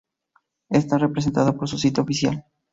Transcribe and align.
Está 0.71 0.97
representada 0.97 1.53
por 1.53 1.67
su 1.69 1.77
sitio 1.77 2.01
oficial. 2.01 2.43